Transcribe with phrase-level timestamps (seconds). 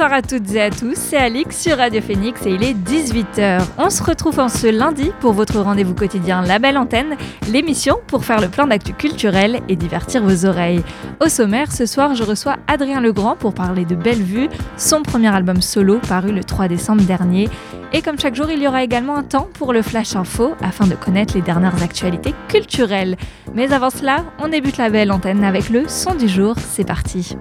[0.00, 3.60] Bonsoir à toutes et à tous, c'est Alix sur Radio Phoenix et il est 18h.
[3.76, 7.18] On se retrouve en ce lundi pour votre rendez-vous quotidien La Belle Antenne,
[7.50, 10.82] l'émission pour faire le plan d'actu culturel et divertir vos oreilles.
[11.22, 15.34] Au sommaire, ce soir, je reçois Adrien Legrand pour parler de Belle Vue, son premier
[15.34, 17.50] album solo paru le 3 décembre dernier.
[17.92, 20.86] Et comme chaque jour, il y aura également un temps pour le Flash Info afin
[20.86, 23.18] de connaître les dernières actualités culturelles.
[23.54, 26.54] Mais avant cela, on débute La Belle Antenne avec le son du jour.
[26.58, 27.36] C'est parti.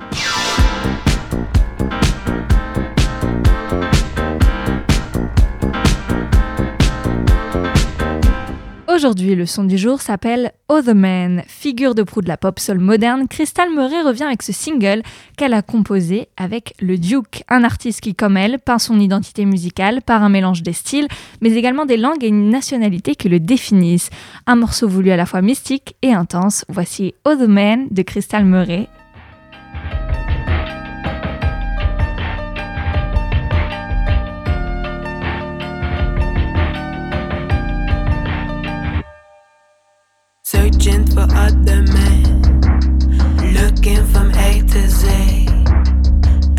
[8.99, 11.43] Aujourd'hui, le son du jour s'appelle Other Man.
[11.47, 15.03] Figure de proue de la pop soul moderne, Crystal Murray revient avec ce single
[15.37, 20.01] qu'elle a composé avec le Duke, un artiste qui, comme elle, peint son identité musicale
[20.01, 21.07] par un mélange des styles,
[21.39, 24.09] mais également des langues et une nationalité qui le définissent.
[24.47, 26.65] Un morceau voulu à la fois mystique et intense.
[26.67, 28.89] Voici Other Man de Crystal Murray
[40.71, 42.61] Searching for other men,
[43.55, 45.47] looking from A to Z.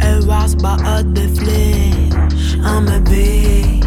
[0.02, 3.80] Aroused by other flesh, I'm a bee.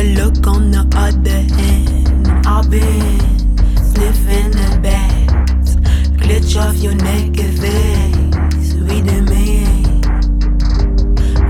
[0.00, 3.20] A look on the other end, I've been
[3.84, 5.76] sniffing the bags.
[6.16, 9.66] Glitch off your naked face, reading me.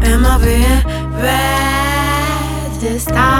[0.03, 0.83] Am I being
[1.23, 3.36] bad the man?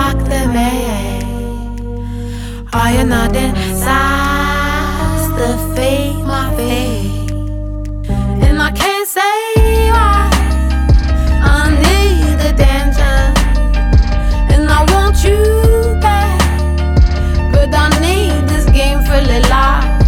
[2.79, 3.89] Are you not inside
[5.39, 7.31] to fade my fate?
[8.45, 10.31] And I can't say why.
[11.43, 13.33] I need attention,
[14.53, 15.41] and I want you
[16.00, 16.39] back,
[17.50, 20.05] but I need this game full of lies.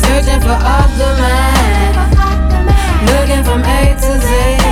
[0.00, 1.92] Searching for other men,
[3.10, 4.63] looking from A to Z,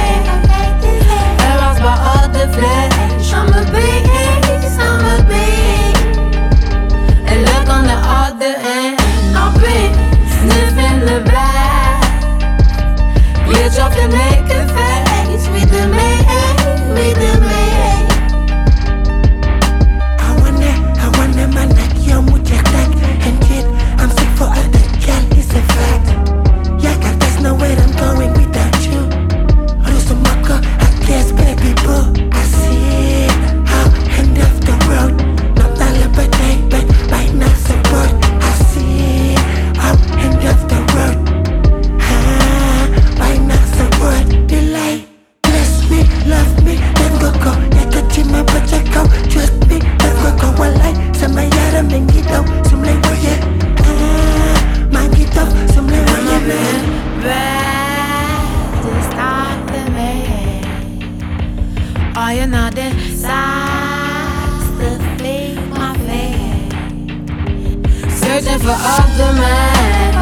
[68.33, 70.15] Searching for other men,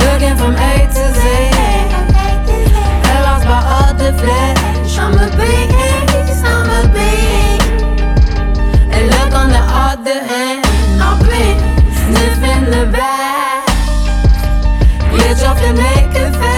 [0.00, 1.22] looking from A to Z.
[3.22, 4.98] Lost by other flesh.
[4.98, 7.62] I'm a beast, I'm a beast.
[8.90, 10.66] And look on the other end,
[11.00, 11.56] I've been
[11.94, 13.68] sniffing the back.
[15.12, 16.55] Glitch off the naked face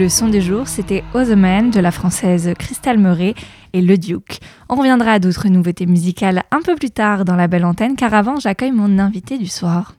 [0.00, 3.34] Le son du jour, c'était Other Man de la française Crystal Murray
[3.72, 4.38] et Le Duke.
[4.68, 8.14] On reviendra à d'autres nouveautés musicales un peu plus tard dans la belle antenne, car
[8.14, 9.94] avant, j'accueille mon invité du soir.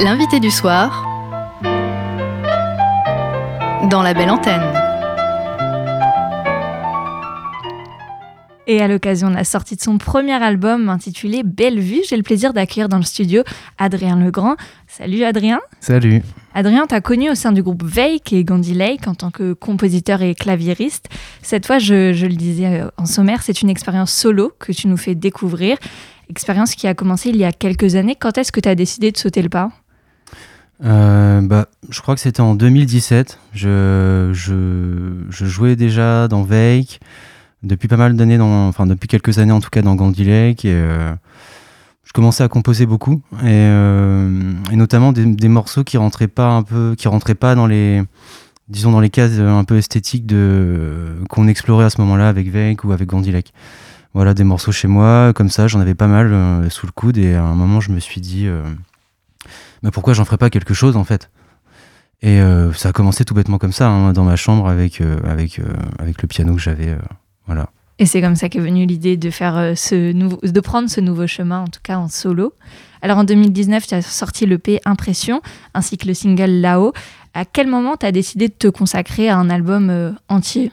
[0.00, 1.04] L'invité du soir
[3.90, 4.62] dans la belle antenne.
[8.68, 12.22] Et à l'occasion de la sortie de son premier album intitulé Belle Vue, j'ai le
[12.22, 13.42] plaisir d'accueillir dans le studio
[13.76, 14.54] Adrien Legrand.
[14.86, 15.60] Salut Adrien.
[15.80, 16.22] Salut.
[16.54, 20.22] Adrien, t'as connu au sein du groupe Veik et Gandhi Lake en tant que compositeur
[20.22, 21.08] et claviériste.
[21.42, 24.86] Cette fois, je, je le disais euh, en sommaire, c'est une expérience solo que tu
[24.86, 25.76] nous fais découvrir.
[26.30, 28.14] Expérience qui a commencé il y a quelques années.
[28.14, 29.72] Quand est-ce que tu as décidé de sauter le pas?
[30.84, 33.38] Euh, bah, je crois que c'était en 2017.
[33.52, 37.00] Je, je, je jouais déjà dans Veik
[37.62, 40.64] depuis pas mal d'années, dans- enfin depuis quelques années en tout cas dans Gandhi Lake.
[40.64, 41.12] Et, euh,
[42.04, 46.48] je commençais à composer beaucoup et, euh, et notamment des, des morceaux qui rentraient pas
[46.48, 48.02] un peu, qui rentraient pas dans les,
[48.68, 52.84] disons dans les cases un peu esthétiques de qu'on explorait à ce moment-là avec Veik
[52.84, 53.52] ou avec Gandhi Lake.
[54.14, 57.18] Voilà des morceaux chez moi comme ça, j'en avais pas mal euh, sous le coude
[57.18, 58.46] et à un moment je me suis dit
[59.82, 61.30] mais pourquoi j'en ferais pas quelque chose en fait?
[62.20, 65.18] Et euh, ça a commencé tout bêtement comme ça, hein, dans ma chambre avec, euh,
[65.24, 65.64] avec, euh,
[65.98, 66.96] avec le piano que j'avais.
[67.46, 67.70] voilà.
[68.00, 71.26] Et c'est comme ça qu'est venue l'idée de faire ce nouveau, de prendre ce nouveau
[71.26, 72.54] chemin, en tout cas en solo.
[73.02, 75.42] Alors en 2019, tu as sorti l'EP Impression,
[75.74, 76.92] ainsi que le single Là-haut.
[77.34, 80.72] À quel moment tu as décidé de te consacrer à un album entier?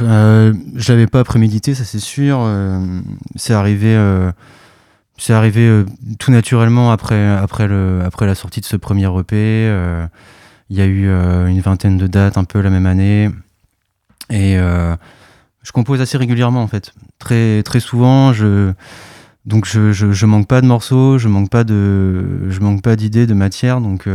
[0.00, 2.38] Euh, je l'avais pas prémédité, ça c'est sûr.
[2.40, 3.00] euh,
[3.36, 4.30] c'est arrivé, euh,
[5.18, 5.84] c'est arrivé euh,
[6.18, 9.34] tout naturellement après, après, le, après la sortie de ce premier EP.
[9.34, 10.06] euh,
[10.68, 13.30] Il y a eu euh, une vingtaine de dates un peu la même année.
[14.28, 16.92] Et je compose assez régulièrement en fait.
[17.18, 18.72] Très, très souvent, je,
[19.44, 23.26] donc je, je, manque pas de morceaux, je manque pas de, je manque pas d'idées,
[23.26, 23.80] de matière.
[23.80, 24.08] Donc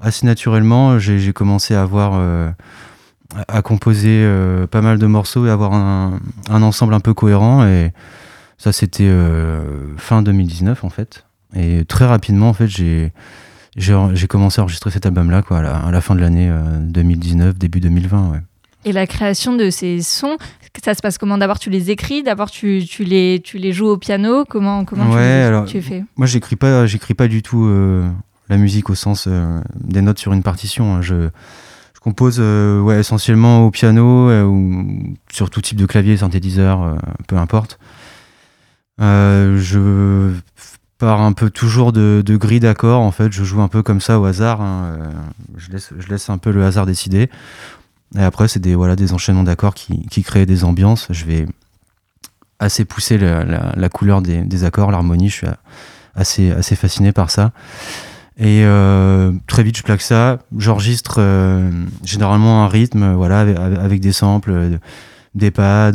[0.00, 2.52] assez naturellement, j'ai commencé à avoir
[3.48, 4.30] à composer
[4.70, 6.20] pas mal de morceaux et avoir un,
[6.50, 7.66] un ensemble un peu cohérent.
[7.66, 7.92] Et
[8.58, 11.24] ça, c'était euh, fin 2019 en fait.
[11.54, 13.12] Et très rapidement, en fait, j'ai
[14.28, 17.56] commencé à enregistrer cet album-là, quoi, à la, à la fin de l'année euh, 2019,
[17.56, 18.30] début 2020.
[18.32, 18.38] Ouais.
[18.84, 20.36] Et la création de ces sons,
[20.84, 21.38] ça se passe comment?
[21.38, 24.44] D'abord, tu les écris, d'abord, tu, tu, les, tu les joues au piano?
[24.48, 26.04] Comment, comment Ouais, tu, alors, tu fais?
[26.16, 28.08] Moi, j'écris pas, j'écris pas du tout euh,
[28.48, 30.96] la musique au sens euh, des notes sur une partition.
[30.96, 31.02] hein.
[31.02, 31.28] Je,
[31.94, 36.82] je compose euh, ouais, essentiellement au piano euh, ou sur tout type de clavier, synthétiseur,
[36.82, 36.94] euh,
[37.26, 37.78] peu importe.
[39.00, 40.32] Euh, je
[40.98, 43.00] pars un peu toujours de, grilles d'accords.
[43.00, 44.60] En fait, je joue un peu comme ça au hasard.
[44.60, 44.98] hein.
[44.98, 45.10] Euh,
[45.56, 47.30] Je, laisse, un peu le hasard décider.
[48.16, 51.06] Et après, c'est des, voilà, des enchaînements d'accords qui, créent des ambiances.
[51.10, 51.46] Je vais
[52.58, 55.28] assez pousser la, couleur des, accords, l'harmonie.
[55.28, 55.46] Je suis
[56.14, 57.52] assez, fasciné par ça.
[58.40, 60.38] Et euh, très vite, je plaque ça.
[60.56, 61.70] J'enregistre euh,
[62.04, 64.78] généralement un rythme, voilà, avec, des samples,
[65.34, 65.92] des pads.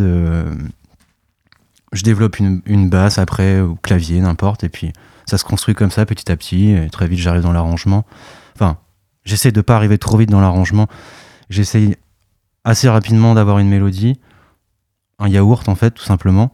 [1.93, 4.63] Je développe une, une basse après, au clavier, n'importe.
[4.63, 4.91] Et puis,
[5.25, 6.71] ça se construit comme ça, petit à petit.
[6.71, 8.05] Et très vite, j'arrive dans l'arrangement.
[8.55, 8.77] Enfin,
[9.25, 10.87] j'essaie de pas arriver trop vite dans l'arrangement.
[11.49, 11.95] J'essaye
[12.63, 14.19] assez rapidement d'avoir une mélodie,
[15.19, 16.51] un yaourt, en fait, tout simplement.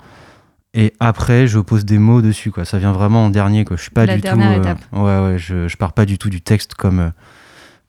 [0.75, 2.63] Et après, je pose des mots dessus, quoi.
[2.63, 3.75] Ça vient vraiment en dernier, quoi.
[3.75, 4.67] Je suis pas La du dernière tout.
[4.93, 7.09] euh, ouais, ouais, je, je pars pas du tout du texte comme euh,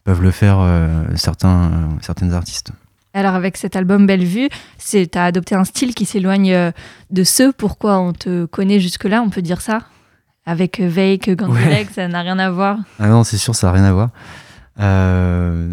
[0.04, 1.70] peuvent le faire euh, certains,
[2.00, 2.72] certaines artistes.
[3.14, 4.48] Alors avec cet album Belle Vue,
[4.90, 6.70] tu as adopté un style qui s'éloigne euh,
[7.10, 9.80] de ce pourquoi on te connaît jusque-là, on peut dire ça?
[10.46, 12.78] Avec euh, Veik, Gandalek, ça n'a rien à voir?
[12.98, 14.10] Ah non, c'est sûr, ça n'a rien à voir.
[14.78, 15.68] Euh,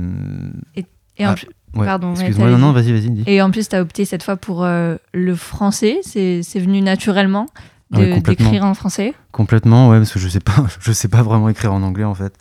[0.75, 3.23] Et en Ah, plus, ouais, Pardon, ouais, Excuse-moi, non, non, vas-y, vas-y, dis.
[3.27, 6.81] et en plus, tu as opté cette fois pour euh, le français, c'est c'est venu
[6.81, 7.45] naturellement
[7.93, 9.13] Ah de- d'écrire en français?
[9.31, 12.15] Complètement, ouais, parce que je sais pas, je sais pas vraiment écrire en anglais en
[12.15, 12.33] fait.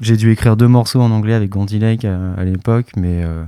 [0.00, 3.44] J'ai dû écrire deux morceaux en anglais avec Gandhi Lake à, à l'époque, mais, euh,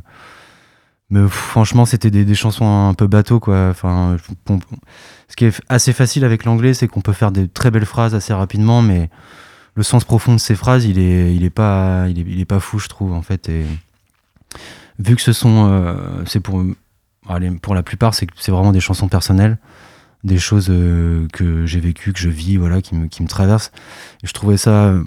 [1.11, 3.69] mais franchement, c'était des, des chansons un peu bateau quoi.
[3.71, 4.17] Enfin,
[5.29, 8.15] ce qui est assez facile avec l'anglais, c'est qu'on peut faire des très belles phrases
[8.15, 9.11] assez rapidement, mais
[9.75, 12.45] le sens profond de ces phrases, il est, il est pas, il est, il est
[12.47, 13.49] pas fou, je trouve en fait.
[13.49, 13.65] Et
[14.99, 16.63] vu que ce sont, euh, c'est pour,
[17.63, 19.59] pour la plupart, c'est c'est vraiment des chansons personnelles
[20.25, 23.71] des choses euh, que j'ai vécues, que je vis, voilà, qui me, qui me traversent.
[24.25, 25.05] Je trouvais ça euh,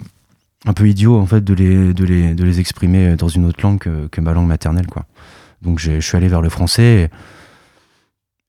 [0.64, 3.60] un peu idiot, en fait, de les, de les, de les exprimer dans une autre
[3.62, 5.04] langue que, que ma langue maternelle, quoi.
[5.62, 7.10] Donc je suis allé vers le français.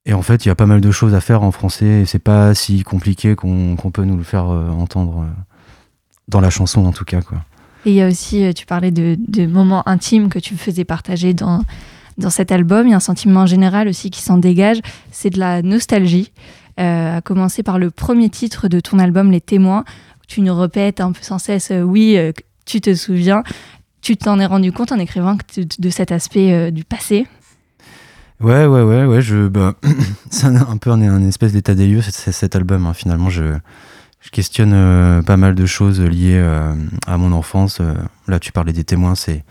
[0.06, 2.02] Et, en fait, il y a pas mal de choses à faire en français.
[2.02, 5.42] Et c'est pas si compliqué qu'on peut nous le faire euh, entendre euh,
[6.28, 7.40] dans la chanson, en tout cas, quoi.
[7.86, 11.34] Et il y a aussi, euh, tu parlais de, moments intimes que tu faisais partager
[11.34, 11.64] dans,
[12.18, 12.88] dans cet album.
[12.88, 14.80] Il y a un sentiment général aussi qui s'en dégage,
[15.12, 16.32] c'est de la nostalgie.
[16.82, 19.84] À commencer par le premier titre de ton album, Les Témoins.
[20.22, 22.18] où Tu nous répètes un peu sans cesse, oui,
[22.66, 23.44] tu te souviens.
[24.02, 27.28] Tu t'en es rendu compte en écrivant de cet aspect euh, du passé?
[28.40, 29.22] Ouais, ouais, ouais, ouais.
[29.22, 29.76] Je, bah,
[30.30, 32.86] c'est un, peu un, espèce d'état des lieux, cet album.
[32.86, 32.94] hein.
[32.94, 33.58] Finalement, je,
[34.32, 36.74] questionne euh, pas mal de choses liées euh,
[37.08, 37.82] à mon enfance.
[38.28, 39.44] Là, tu parlais des témoins, c'est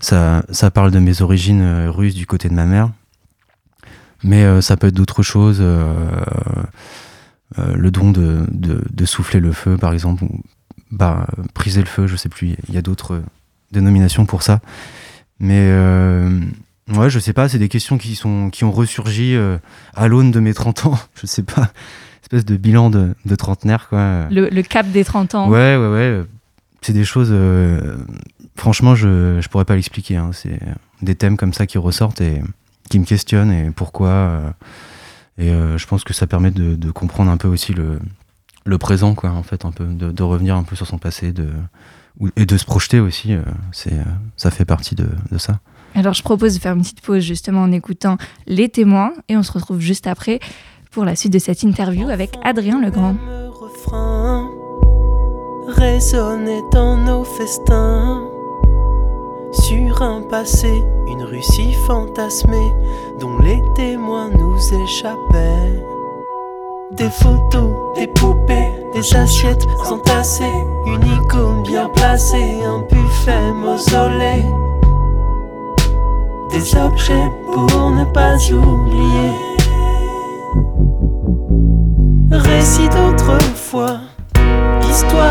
[0.00, 2.90] ça, ça parle de mes origines russes du côté de ma mère.
[4.22, 5.60] Mais ça peut être d'autres choses.
[5.60, 6.00] le
[7.90, 10.40] don de, souffler le feu, par exemple, ou
[10.90, 12.56] bah, priser le feu, je sais plus.
[12.68, 13.22] Il y a d'autres
[13.72, 14.60] euh, dénominations pour ça.
[15.38, 16.40] Mais euh,
[16.94, 19.58] ouais, je sais pas, c'est des questions qui, sont, qui ont ressurgi euh,
[19.94, 20.98] à l'aune de mes 30 ans.
[21.20, 21.70] Je sais pas,
[22.22, 24.26] espèce de bilan de, de trentenaire, quoi.
[24.30, 25.48] Le, le cap des 30 ans.
[25.48, 26.22] Ouais, ouais, ouais.
[26.82, 27.30] C'est des choses.
[27.32, 27.96] euh,
[28.56, 30.16] franchement, je, je pourrais pas l'expliquer.
[30.16, 30.30] hein.
[30.32, 30.58] C'est
[31.02, 32.42] des thèmes comme ça qui ressortent et
[32.90, 34.42] qui me questionnent et pourquoi.
[35.38, 37.98] et je pense que ça permet de, de comprendre un peu aussi le,
[38.64, 41.32] le présent, quoi, en fait, un peu, de, de revenir un peu sur son passé
[41.32, 41.48] de,
[42.36, 43.32] et de se projeter aussi.
[43.32, 44.02] euh, c'est, euh,
[44.36, 45.58] ça fait partie de, de ça.
[45.94, 49.42] Alors je propose de faire une petite pause justement en écoutant les témoins et on
[49.42, 50.38] se retrouve juste après
[50.92, 53.16] pour la suite de cette interview avec Adrien Legrand.
[53.26, 54.48] Le refrain
[55.68, 58.22] résonnait dans nos festins.
[59.52, 60.70] Sur un passé,
[61.08, 62.70] une Russie fantasmée
[63.20, 65.82] dont les témoins nous échappaient.
[66.96, 70.44] Des photos, des poupées, des assiettes entassées,
[70.86, 74.44] une icône bien placée, un buffet mausolée.
[76.50, 79.32] Des objets pour ne pas oublier.
[82.32, 84.00] Récit d'autrefois,
[84.90, 85.30] histoire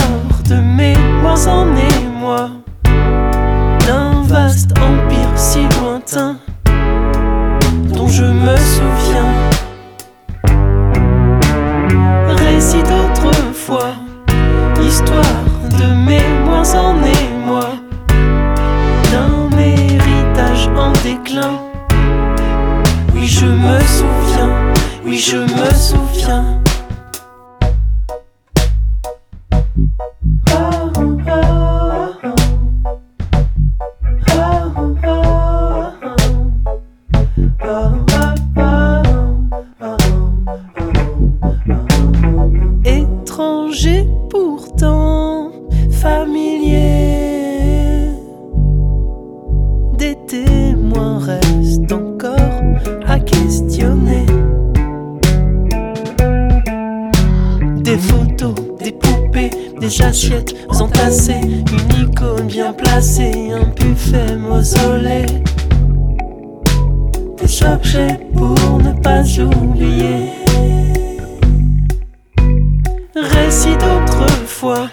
[0.49, 2.49] de mémoires en émoi,
[3.85, 6.37] d'un vaste empire si lointain
[7.93, 9.48] dont je me souviens.
[12.87, 13.93] D'autrefois,
[14.81, 15.43] histoire
[15.77, 17.69] de mémoires en émoi,
[19.11, 21.59] d'un héritage en déclin.
[23.13, 24.53] Oui, je me souviens,
[25.05, 26.59] oui, je me souviens.
[74.59, 74.89] fois.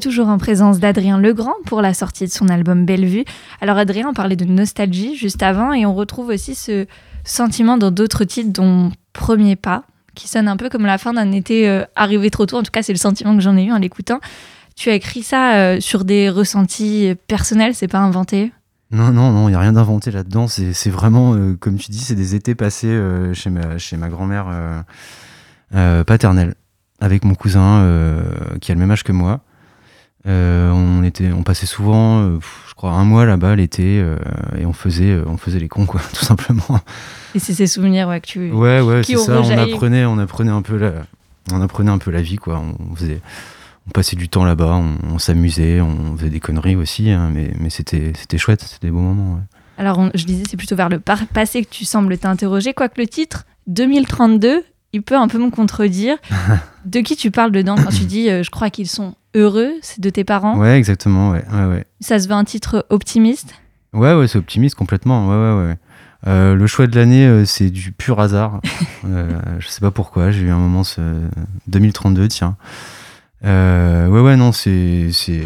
[0.00, 3.24] Toujours en présence d'Adrien Legrand pour la sortie de son album Bellevue.
[3.60, 6.86] Alors Adrien parlait de nostalgie juste avant et on retrouve aussi ce
[7.24, 11.32] sentiment dans d'autres titres dont Premier pas, qui sonne un peu comme la fin d'un
[11.32, 12.56] été euh, arrivé trop tôt.
[12.56, 14.20] En tout cas, c'est le sentiment que j'en ai eu en l'écoutant.
[14.76, 18.52] Tu as écrit ça euh, sur des ressentis personnels, c'est pas inventé?
[18.90, 20.46] Non, non, non, il n'y a rien d'inventé là-dedans.
[20.48, 22.98] C'est vraiment, euh, comme tu dis, c'est des étés passés
[23.34, 24.46] chez ma, chez ma grand-mère
[26.06, 26.54] paternelle,
[27.00, 27.84] avec mon cousin
[28.60, 29.40] qui a le même âge que moi.
[30.26, 34.16] Euh, on, était, on passait souvent, euh, je crois, un mois là-bas l'été, euh,
[34.58, 36.80] et on faisait, on faisait les cons, quoi, tout simplement.
[37.34, 38.50] Et c'est ces souvenirs ouais, que tu...
[38.50, 39.40] Ouais, ouais, c'est ça.
[39.40, 40.92] On apprenait, on apprenait un peu la,
[41.52, 42.60] on apprenait un peu la vie, quoi.
[42.90, 43.20] On faisait,
[43.86, 47.52] on passait du temps là-bas, on, on s'amusait, on faisait des conneries aussi, hein, mais,
[47.58, 49.34] mais c'était, c'était chouette, c'était des beaux moments.
[49.34, 49.40] ouais.
[49.78, 53.06] Alors, on- je disais, c'est plutôt vers le passé que tu sembles t'interroger, quoique le
[53.06, 56.16] titre 2032, il peut un peu me contredire.
[56.88, 60.00] De qui tu parles dedans quand tu dis euh, je crois qu'ils sont heureux C'est
[60.00, 61.44] de tes parents Ouais, exactement, ouais.
[61.52, 61.84] ouais, ouais.
[62.00, 63.54] Ça se veut un titre optimiste
[63.92, 65.28] Ouais, ouais, c'est optimiste complètement.
[65.28, 65.76] Ouais, ouais, ouais.
[66.26, 68.62] Euh, le choix de l'année, euh, c'est du pur hasard.
[69.04, 71.00] je sais pas pourquoi, j'ai eu un moment, ce...
[71.66, 72.56] 2032, tiens.
[73.44, 75.10] Ouais, ouais, non, c'est.
[75.12, 75.42] c'est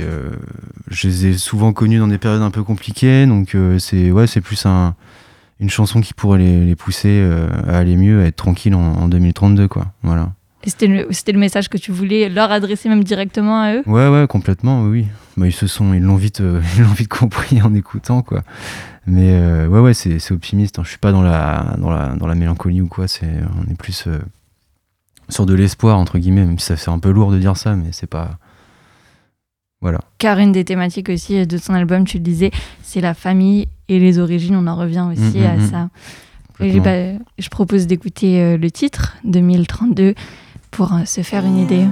[0.90, 4.40] je les ai souvent connus dans des périodes un peu compliquées, donc c'est ouais, c'est
[4.40, 4.94] plus un,
[5.58, 7.22] une chanson qui pourrait les, les pousser
[7.68, 9.88] à aller mieux, à être tranquille en, en 2032, quoi.
[10.04, 10.30] Voilà.
[10.64, 13.83] C'était le, c'était le message que tu voulais leur adresser même directement à eux?
[13.87, 15.07] Ouais, ouais, complètement, oui.
[15.37, 18.42] Bah, ils se sont, ils l'ont vite, euh, ils l'ont vite compris en écoutant, quoi.
[19.07, 20.78] Mais euh, ouais, ouais, c'est, c'est optimiste.
[20.78, 20.83] hein.
[20.85, 23.09] Je suis pas dans la, dans la, dans la mélancolie ou quoi.
[23.09, 24.19] C'est, on est plus euh,
[25.28, 27.75] sur de l'espoir entre guillemets, même si ça fait un peu lourd de dire ça,
[27.75, 28.38] mais c'est pas.
[29.81, 29.99] Voilà.
[30.19, 32.52] Car une des thématiques aussi de ton album, tu le disais,
[32.85, 34.54] c'est la famille et les origines.
[34.54, 35.71] On en revient aussi Mm, mm, à mm.
[35.71, 35.88] ça.
[36.61, 40.14] Et bah, je propose d'écouter euh, le titre 2032
[40.72, 41.86] pour euh, se faire une idée.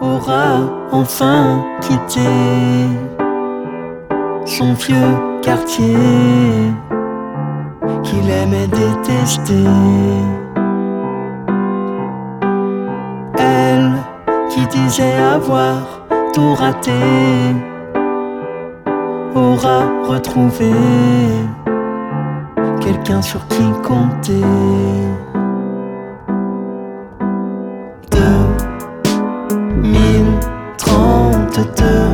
[0.00, 2.28] aura enfin quitté
[4.46, 5.94] son vieux quartier
[8.02, 9.64] qu'il aimait détester.
[13.38, 13.92] Elle
[14.50, 16.90] qui disait avoir tout raté
[19.34, 20.72] aura retrouvé
[22.80, 24.42] quelqu'un sur qui compter.
[31.60, 32.09] 1032 Tout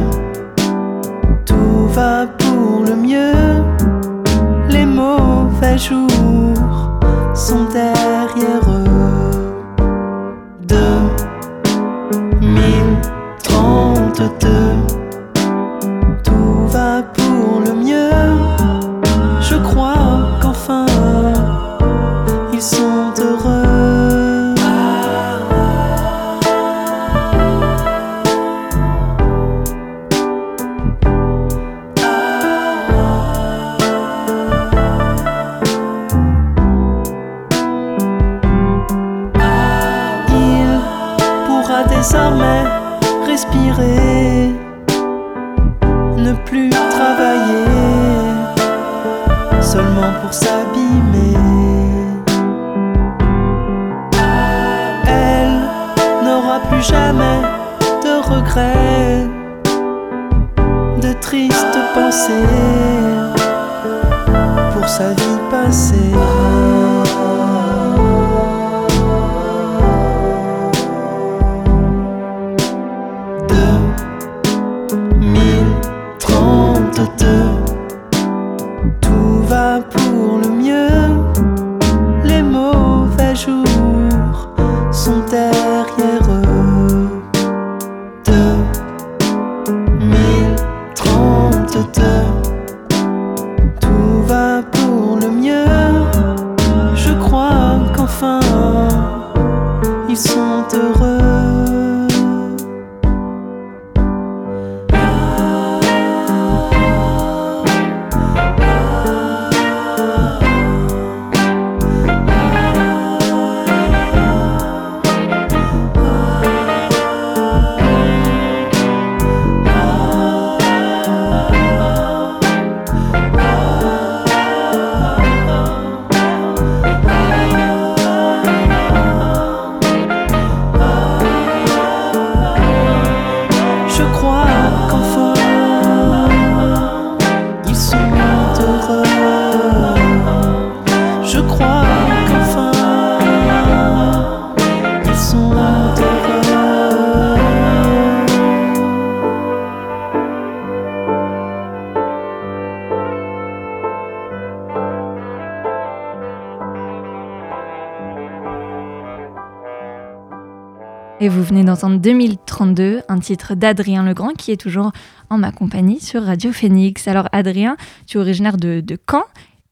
[161.76, 164.92] Venez d'entendre 2032, un titre d'Adrien Legrand qui est toujours
[165.28, 167.06] en ma compagnie sur Radio Phoenix.
[167.06, 169.24] Alors Adrien, tu es originaire de, de Caen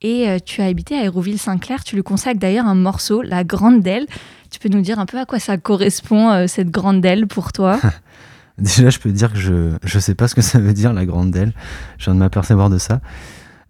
[0.02, 1.82] et euh, tu as habité à Hérouville-Saint-Clair.
[1.82, 4.06] Tu lui consacres d'ailleurs un morceau, La Grande Delle.
[4.50, 7.52] Tu peux nous dire un peu à quoi ça correspond, euh, cette Grande Delle, pour
[7.52, 7.80] toi?
[8.58, 11.06] Déjà, je peux dire que je je sais pas ce que ça veut dire la
[11.06, 11.54] grande Delle.
[11.96, 13.00] Je viens de m'apercevoir de ça.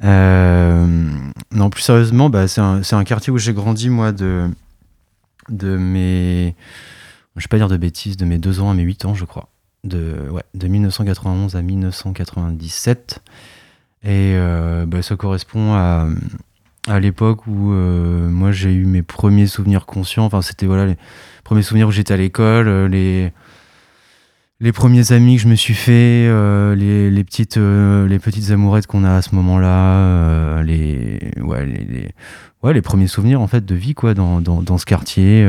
[0.03, 1.09] Euh,
[1.53, 4.51] non, plus sérieusement, bah, c'est un, un quartier où j'ai grandi moi de
[5.51, 6.57] de mes
[7.37, 9.25] je vais pas dire de bêtises, de mes 2 ans à mes 8 ans, je
[9.25, 9.49] crois.
[9.83, 13.23] De ouais, de 1991 à 1997.
[14.05, 16.09] Et euh, bah, ça correspond à
[16.87, 20.27] à l'époque où euh, moi j'ai eu mes premiers souvenirs conscients.
[20.27, 20.97] Enfin, c'était voilà les
[21.43, 23.33] premiers souvenirs où j'étais à l'école, euh, les
[24.61, 26.29] les premiers amis que je me suis fait,
[26.77, 32.11] les, les petites les petites amourettes qu'on a à ce moment-là, les ouais les,
[32.63, 35.45] ouais les premiers souvenirs en fait de vie quoi dans, dans ce quartier.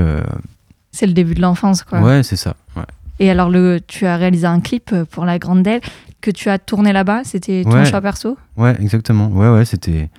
[0.96, 2.00] C'est le début de l'enfance, quoi.
[2.02, 2.56] ouais, c'est ça.
[2.78, 2.84] Ouais.
[3.20, 5.82] Et alors, le, tu as réalisé un clip euh, pour La Grande Delle
[6.22, 7.22] que tu as tourné là-bas.
[7.26, 7.86] C'était ton Ouais.
[7.86, 8.38] choix perso?
[8.58, 9.28] Ouais, exactement.
[9.28, 10.10] Ouais, ouais, c'était.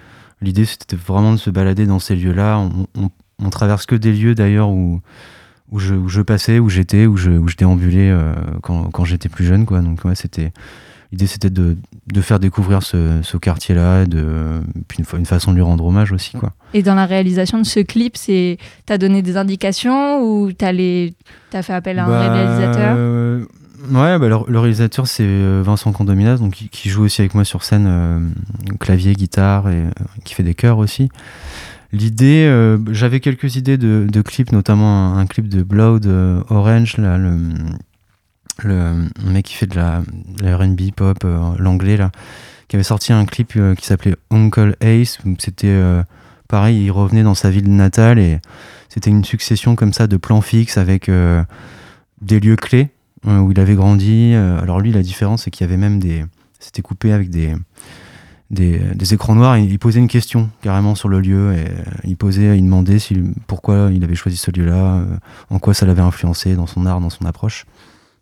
[0.42, 2.58] L'idée, c'était vraiment de se balader dans ces lieux-là.
[2.58, 3.10] On, on,
[3.42, 5.00] on traverse que des lieux d'ailleurs où,
[5.70, 9.04] où, je, où je passais, où j'étais, où je, où je déambulais euh, quand, quand
[9.06, 9.80] j'étais plus jeune, quoi.
[9.80, 10.52] Donc, ouais, c'était.
[11.12, 11.76] L'idée, c'était de,
[12.12, 14.04] de faire découvrir ce, ce quartier-là,
[14.88, 16.52] puis une, une façon de lui rendre hommage aussi, quoi.
[16.74, 21.14] Et dans la réalisation de ce clip, c'est t'as donné des indications ou t'as les
[21.50, 22.94] t'as fait appel à un Bah, réalisateur?
[22.98, 23.44] euh,
[23.90, 27.34] Ouais, bah, le, le réalisateur c'est euh, Vincent Condominas, donc qui, qui joue aussi avec
[27.34, 28.18] moi sur scène, euh,
[28.80, 29.90] clavier, guitare et euh,
[30.24, 31.08] qui fait des chœurs aussi.
[31.92, 36.42] L'idée, euh, j'avais quelques idées de, de clips, notamment un, un clip de Blood euh,
[36.50, 37.38] Orange, là, le,
[38.62, 40.02] le mec qui fait de la,
[40.42, 42.10] R&B pop, euh, l'anglais là,
[42.68, 45.18] qui avait sorti un clip euh, qui s'appelait Uncle Ace.
[45.38, 46.02] C'était euh,
[46.48, 48.38] pareil, il revenait dans sa ville natale et
[48.88, 51.10] c'était une succession comme ça de plans fixes avec
[52.22, 52.88] des lieux clés
[53.26, 54.32] où il avait grandi.
[54.34, 56.24] Alors lui, la différence, c'est qu'il y avait même des...
[56.60, 57.54] C'était coupé avec des,
[58.50, 61.52] des, écrans noirs et il posait une question carrément sur le lieu.
[61.54, 61.66] Et
[62.04, 65.04] il posait, il demandait si, pourquoi il avait choisi ce lieu-là,
[65.50, 67.66] en quoi ça l'avait influencé dans son art, dans son approche.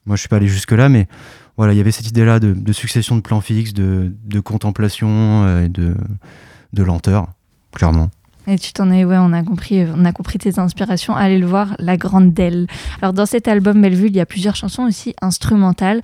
[0.07, 1.09] Moi, je suis pas allé jusque-là, mais
[1.57, 5.09] voilà, il y avait cette idée-là de, de succession de plans fixes, de, de contemplation
[5.45, 5.95] euh, et de,
[6.73, 7.29] de lenteur,
[7.73, 8.11] clairement.
[8.47, 11.17] Et tu t'en es, ouais, on a compris, on a compris tes inspirations.
[11.17, 12.67] Allez le voir, La Grande Delle.
[13.01, 16.03] Alors dans cet album Bellevue, il y a plusieurs chansons aussi instrumentales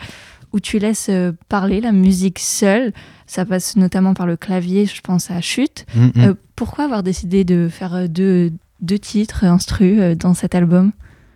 [0.53, 2.93] où tu laisses euh, parler la musique seule.
[3.27, 5.85] Ça passe notamment par le clavier, je pense à Chute.
[5.95, 6.11] Mm, mm.
[6.17, 10.93] Euh, pourquoi avoir décidé de faire euh, deux, deux titres instru euh, dans cet album?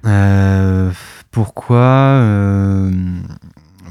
[0.07, 0.91] Euh,
[1.35, 2.91] pourquoi euh,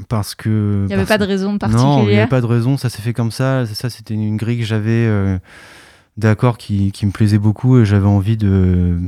[0.08, 0.80] Parce que.
[0.84, 2.20] Il n'y avait parce- pas de raison Non, il n'y particulière.
[2.22, 3.66] avait pas de raison, ça s'est fait comme ça.
[3.66, 5.38] Ça, c'était une grille que j'avais euh,
[6.16, 8.98] d'accords qui, qui me plaisait beaucoup et j'avais envie de.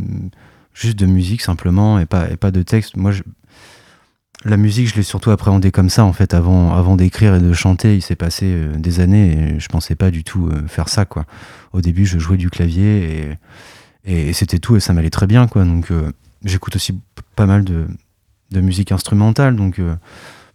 [0.75, 2.97] juste de musique simplement et pas, et pas de texte.
[2.97, 3.23] Moi, je-
[4.45, 6.35] la musique, je l'ai surtout appréhendée comme ça en fait.
[6.35, 9.95] Avant, avant d'écrire et de chanter, il s'est passé euh, des années et je pensais
[9.97, 11.25] pas du tout euh, faire ça quoi.
[11.73, 13.39] Au début, je jouais du clavier
[14.05, 15.65] et, et, c'était tout et ça m'allait très bien quoi.
[15.65, 16.13] Donc, euh,
[16.45, 17.01] j'écoute aussi
[17.35, 17.87] pas mal de,
[18.51, 19.79] de musique instrumentale donc.
[19.79, 19.95] euh,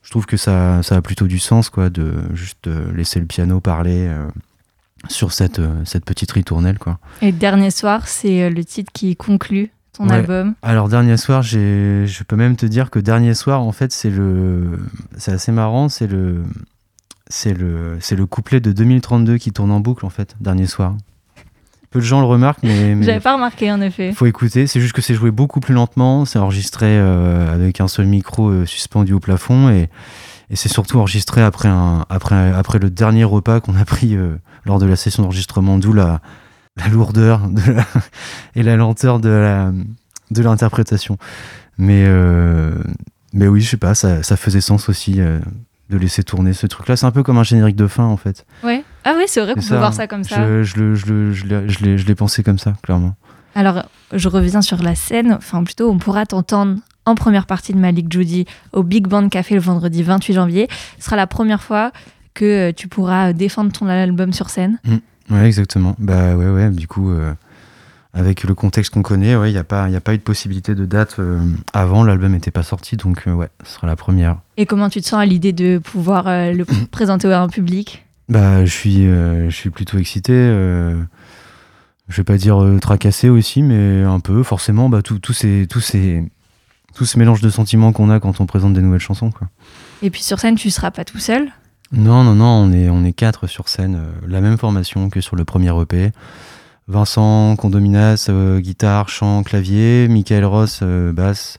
[0.04, 3.28] je trouve que ça, ça a plutôt du sens quoi de juste euh, laisser le
[3.28, 4.26] piano parler euh,
[5.10, 6.98] sur cette, cette petite ritournelle quoi.
[7.22, 10.16] Et Dernier soir, c'est le titre qui conclut ton Ouais.
[10.16, 10.56] album?
[10.64, 14.80] Alors dernier soir, je peux même te dire que dernier soir en fait, c'est le
[15.18, 16.44] c'est assez marrant, c'est le
[17.30, 20.96] c'est le c'est le couplet de 2032 qui tourne en boucle en fait, dernier soir.
[21.92, 24.14] Peu de gens le remarquent mais, mais J'avais pas remarqué en effet.
[24.14, 27.88] faut écouter, c'est juste que c'est joué beaucoup plus lentement, c'est enregistré euh, avec un
[27.88, 29.90] seul micro euh, suspendu au plafond et,
[30.50, 34.36] et c'est surtout enregistré après, un, après, après le dernier repas qu'on a pris euh,
[34.66, 36.22] lors de la session d'enregistrement, d'où la,
[36.78, 37.86] la lourdeur de la-
[38.56, 39.72] et la lenteur de la-
[40.32, 41.18] de l'interprétation.
[41.78, 42.06] Mais,
[43.34, 46.96] mais oui, je sais pas, ça, ça faisait sens aussi de laisser tourner ce truc-là.
[46.96, 48.46] C'est un peu comme un générique de fin en fait.
[48.64, 48.84] Ouais.
[49.06, 49.92] Ah oui, c'est vrai qu'on peut voir hein.
[49.92, 50.36] ça comme ça.
[50.46, 53.16] Je, je, je, je l'ai- je l'ai- je l'ai pensé comme ça, clairement.
[53.56, 53.84] Alors,
[54.14, 55.34] je reviens sur la scène.
[55.34, 59.56] Enfin, plutôt, on pourra t'entendre en première partie de Malik Judy au Big Band Café
[59.56, 60.68] le vendredi 28 janvier.
[61.00, 61.92] Ce sera la première fois
[62.34, 64.80] que euh, tu pourras défendre ton album sur scène.
[65.30, 65.96] Ouais, exactement.
[65.98, 66.70] Bah ouais, ouais.
[66.70, 67.34] Du coup, euh,
[68.14, 70.76] avec le contexte qu'on connaît, ouais, il n'y a pas, a pas eu de possibilité
[70.76, 71.40] de date euh,
[71.74, 72.04] avant.
[72.04, 74.38] L'album n'était pas sorti, donc euh, ouais, ce sera la première.
[74.58, 78.06] Et comment tu te sens à l'idée de pouvoir euh, le présenter à un public?
[78.30, 80.34] Bah, je suis, euh, je suis plutôt excité.
[80.34, 81.02] euh,
[82.08, 84.44] je vais pas dire euh, tracassé aussi, mais un peu.
[84.44, 86.30] Forcément, bah tout, tout ces, tous ces,
[86.96, 89.48] tout ce mélange de sentiments qu'on a quand on présente des nouvelles chansons, quoi.
[90.02, 91.50] Et puis sur scène, tu seras pas tout seul?
[91.92, 95.22] Non, non, non, on est, on est quatre sur scène, euh, la même formation que
[95.22, 96.12] sur le premier EP.
[96.88, 98.30] Vincent Condominas,
[98.60, 101.56] guitare, chant, clavier, Michael Ross, basse,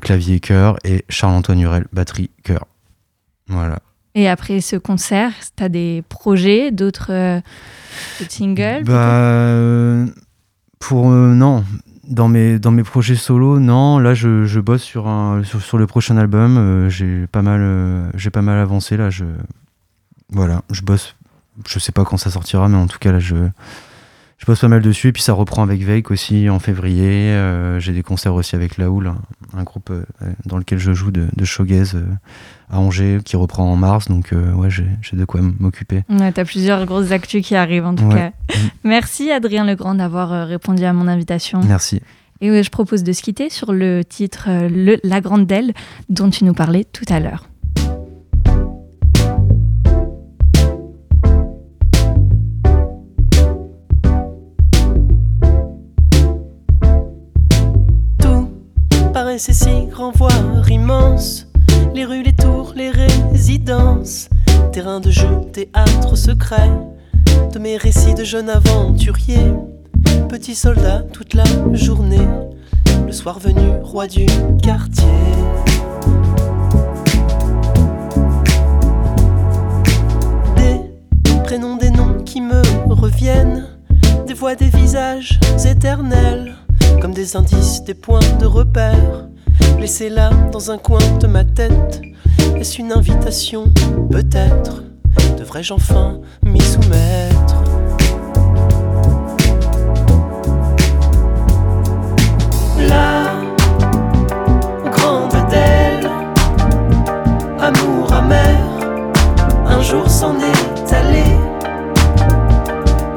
[0.00, 2.66] clavier, chœur, et Charles-Antoine Hurel, batterie, chœur.
[3.48, 3.80] Voilà.
[4.14, 7.40] Et après ce concert, tu as des projets, d'autres euh,
[8.28, 10.06] singles Bah, euh,
[10.78, 11.64] pour euh, non,
[12.08, 13.98] dans mes dans mes projets solo, non.
[13.98, 16.56] Là, je, je bosse sur un sur, sur le prochain album.
[16.56, 19.10] euh, j'ai pas mal j'ai pas mal avancé là.
[19.10, 19.24] Je
[20.30, 21.14] voilà, je bosse.
[21.66, 23.34] Je sais pas quand ça sortira, mais en tout cas là, je
[24.38, 25.08] je pose pas mal dessus.
[25.08, 27.32] Et puis ça reprend avec Veik aussi en février.
[27.32, 29.12] Euh, j'ai des concerts aussi avec Laoul,
[29.56, 30.04] un, groupe euh,
[30.46, 32.04] dans lequel je joue de, de euh,
[32.70, 34.08] à Angers qui reprend en mars.
[34.08, 36.04] Donc ouais, j'ai de quoi m'occuper.
[36.08, 38.30] Ouais, T'as plusieurs grosses actus qui arrivent en tout cas.
[38.84, 41.60] Merci Adrien Legrand d'avoir répondu à mon invitation.
[41.66, 42.00] Merci.
[42.40, 45.74] Et je propose de se quitter sur le titre le, La Grande Delle
[46.08, 47.48] dont tu nous parlais tout à l'heure.
[59.38, 61.46] Ces si grands voire immenses.
[61.94, 64.28] Les rues, les tours, les résidences.
[64.72, 66.70] Terrain de jeu, théâtre secret.
[67.52, 69.52] De mes récits de jeunes aventuriers.
[70.28, 72.26] Petit soldat toute la journée.
[73.06, 74.26] Le soir venu, roi du
[74.60, 75.04] quartier.
[80.56, 83.66] Des prénoms, des noms qui me reviennent.
[84.26, 86.56] Des voix, des visages éternels
[87.00, 89.28] comme des indices, des points de repère.
[89.78, 92.02] Laissez là dans un coin de ma tête.
[92.56, 93.72] Est-ce une invitation?
[94.10, 94.82] Peut-être.
[95.38, 97.54] Devrais-je enfin m'y soumettre?
[102.88, 103.32] La
[104.90, 106.10] grande d'elle,
[107.60, 108.58] amour amer,
[109.66, 111.24] un jour s'en est allé,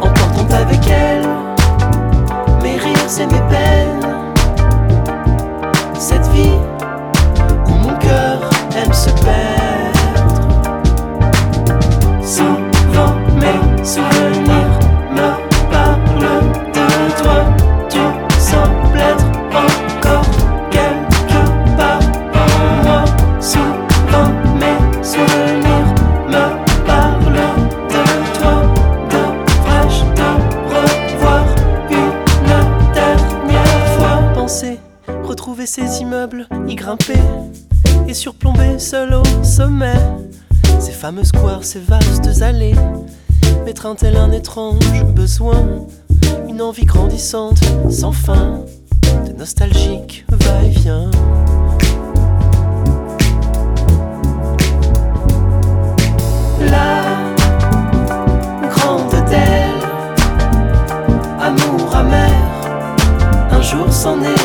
[0.01, 1.21] emportant avec elle
[3.11, 3.60] c'est mes peines.
[35.73, 37.21] Ces immeubles, y grimper
[38.05, 39.95] et surplomber seul au sommet.
[40.81, 42.75] Ces fameux squares, ces vastes allées,
[43.63, 45.63] mettre un étrange besoin,
[46.49, 48.65] une envie grandissante, sans fin,
[49.25, 51.09] de nostalgique va-et-vient.
[56.69, 57.01] La
[58.67, 59.79] grande d'elle,
[61.39, 62.33] amour amer,
[63.51, 64.40] un jour s'en est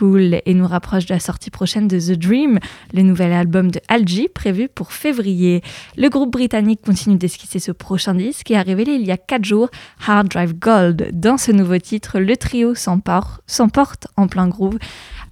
[0.00, 2.60] Et nous rapproche de la sortie prochaine de The Dream,
[2.94, 5.60] le nouvel album de Algie prévu pour février.
[5.96, 9.44] Le groupe britannique continue d'esquisser ce prochain disque et a révélé il y a 4
[9.44, 9.70] jours
[10.06, 11.08] Hard Drive Gold.
[11.14, 14.78] Dans ce nouveau titre, le trio s'empor- s'emporte en plein groove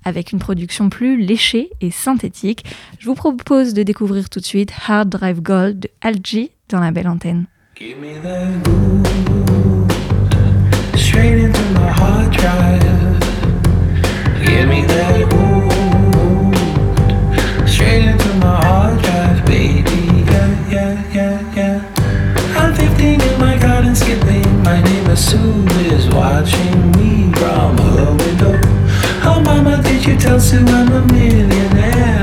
[0.04, 2.64] avec une production plus léchée et synthétique.
[2.98, 6.90] Je vous propose de découvrir tout de suite Hard Drive Gold de Algie dans la
[6.90, 7.46] belle antenne.
[7.78, 8.20] Give me
[8.64, 9.86] groove,
[10.96, 13.15] straight into my hard drive.
[14.56, 15.28] Give me that
[17.68, 20.24] straight into my hard drive, baby.
[20.32, 22.56] Yeah, yeah, yeah, yeah.
[22.56, 24.48] I'm 15 in my garden skipping.
[24.62, 28.58] My neighbor Sue is watching me from her window.
[29.28, 32.15] Oh, mama, did you tell Sue I'm a millionaire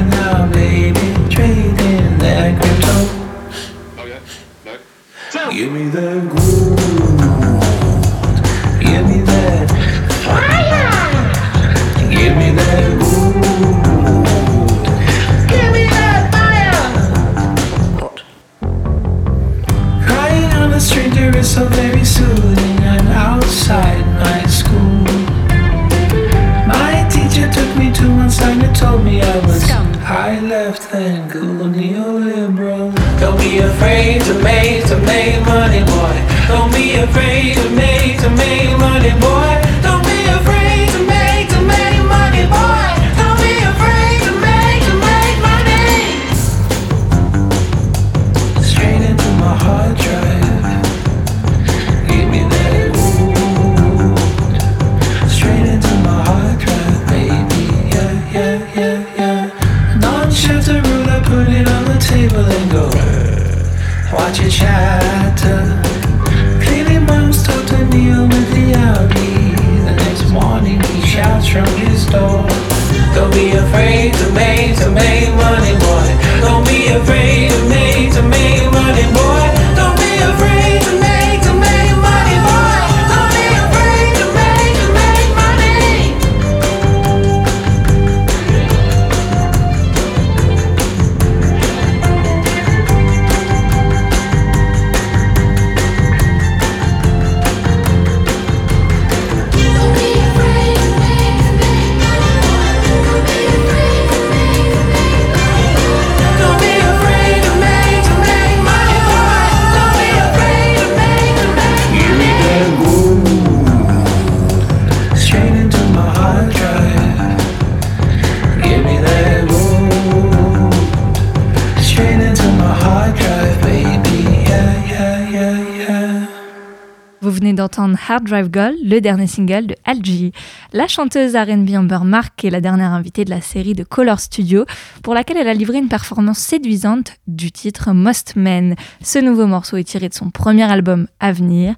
[127.75, 130.31] D'entendre Hard Drive Girl, le dernier single de Algie.
[130.73, 134.65] La chanteuse R&B Amber Mark est la dernière invitée de la série de Color Studio,
[135.01, 138.75] pour laquelle elle a livré une performance séduisante du titre Most Men.
[139.01, 141.73] Ce nouveau morceau est tiré de son premier album Avenir,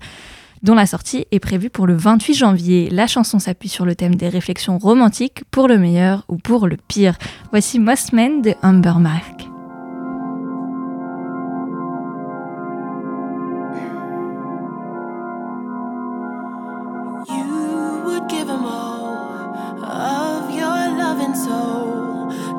[0.63, 2.89] dont la sortie est prévue pour le 28 janvier.
[2.89, 6.75] La chanson s'appuie sur le thème des réflexions romantiques pour le meilleur ou pour le
[6.75, 7.17] pire.
[7.51, 9.54] Voici Most Men de Amber Mark.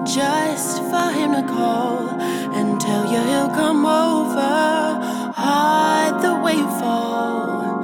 [0.07, 2.09] Just for him to call
[2.55, 5.33] and tell you he'll come over.
[5.35, 7.83] Hide the way you fall,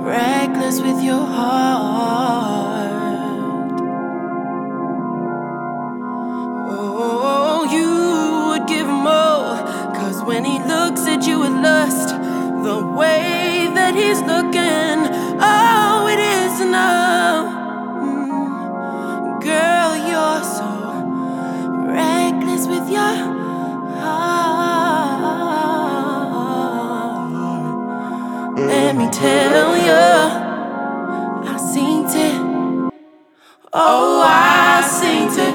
[0.00, 2.92] reckless with your heart.
[6.70, 9.56] Oh, you would give all,
[9.92, 15.65] cause when he looks at you with lust, the way that he's looking, oh,
[21.86, 23.46] reckless with your heart.
[28.58, 29.92] Let me tell you,
[31.52, 32.40] I seen it.
[33.72, 35.54] Oh, I seen it.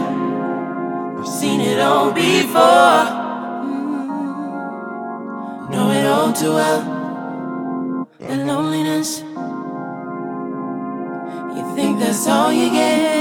[1.20, 3.06] I've seen it all before.
[3.66, 4.52] Mm.
[5.72, 6.82] Know it all too well.
[8.20, 9.24] The loneliness.
[11.56, 13.21] You think that's all you get,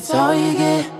[0.00, 0.97] Get.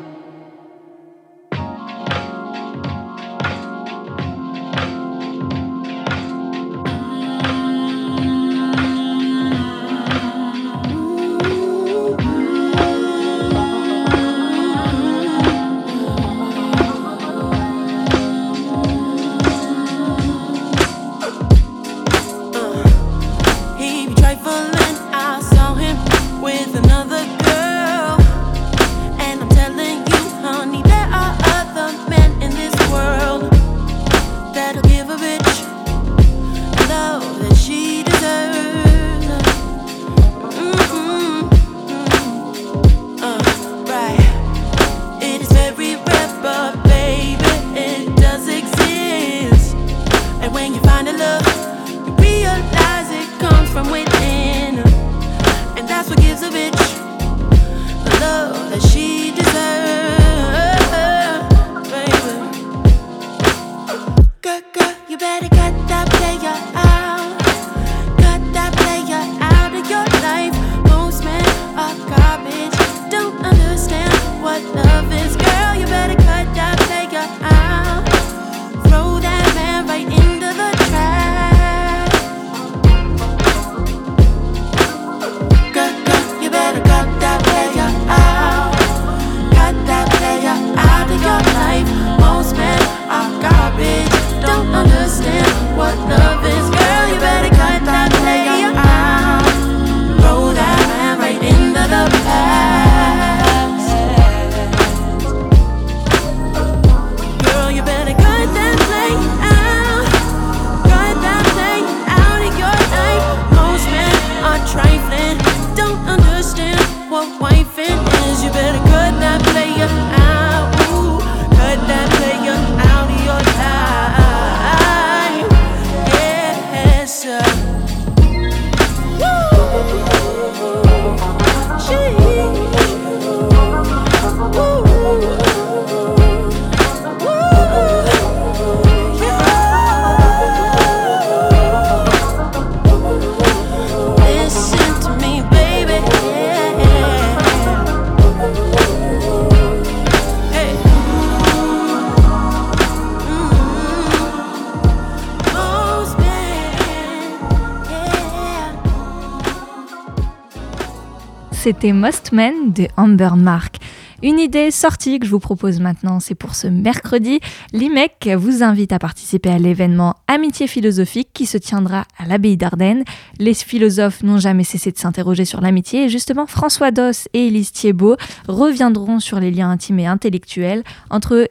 [161.68, 163.76] C'était Most Men de Amber Mark.
[164.22, 167.40] Une idée sortie que je vous propose maintenant, c'est pour ce mercredi.
[167.74, 173.04] L'IMEC vous invite à participer à l'événement Amitié philosophique qui se tiendra à l'abbaye d'Ardennes.
[173.38, 177.70] Les philosophes n'ont jamais cessé de s'interroger sur l'amitié et justement François Doss et Élise
[177.72, 178.16] Thiebaud
[178.48, 181.50] reviendront sur les liens intimes et intellectuels entre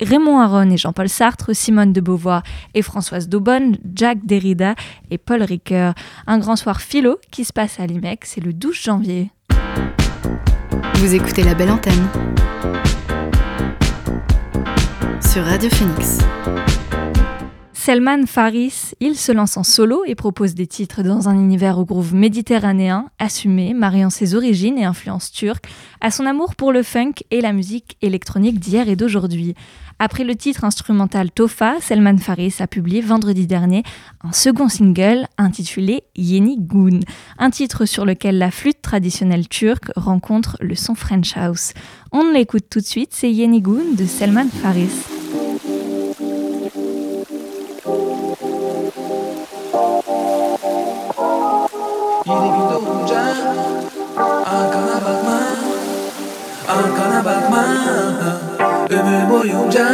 [0.00, 2.42] Raymond Aron et Jean-Paul Sartre, Simone de Beauvoir
[2.72, 4.76] et Françoise Daubonne, Jacques Derrida
[5.10, 5.92] et Paul Ricoeur.
[6.26, 9.30] Un grand soir philo qui se passe à l'IMEC, c'est le 12 janvier.
[10.94, 12.08] Vous écoutez la belle antenne
[15.32, 16.18] sur Radio Phoenix.
[17.88, 21.86] Selman Faris, il se lance en solo et propose des titres dans un univers au
[21.86, 25.64] groove méditerranéen, assumé, mariant ses origines et influences turques
[26.02, 29.54] à son amour pour le funk et la musique électronique d'hier et d'aujourd'hui.
[30.00, 33.82] Après le titre instrumental Tofa, Selman Faris a publié vendredi dernier
[34.22, 37.00] un second single intitulé Yeni Gun,
[37.38, 41.72] un titre sur lequel la flûte traditionnelle turque rencontre le son French House.
[42.12, 44.88] On l'écoute tout de suite, c'est Yeni de Selman Faris.
[58.90, 59.88] Ömür boyunca